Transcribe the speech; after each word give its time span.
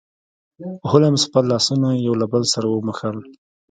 هولمز 0.91 1.21
خپل 1.27 1.43
لاسونه 1.51 1.89
یو 2.05 2.13
له 2.21 2.25
بل 2.31 2.43
سره 2.53 2.67
وموښل. 2.69 3.17